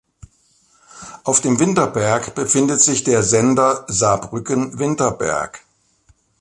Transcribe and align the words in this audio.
Auf 1.25 1.41
dem 1.41 1.59
Winterberg 1.59 2.33
befindet 2.33 2.81
sich 2.81 3.03
der 3.03 3.21
Sender 3.21 3.85
Saarbrücken-Winterberg. 3.87 5.63